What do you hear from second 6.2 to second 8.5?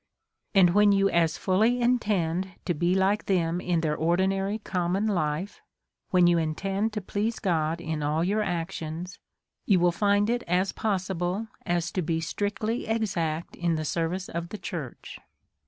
you intend to please God in all your